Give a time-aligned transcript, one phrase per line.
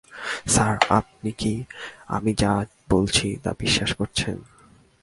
[0.47, 1.53] Sir, আপনি কি
[2.07, 2.53] আমি যা
[2.89, 4.37] বলছি, তা বিশ্বাস করছেন?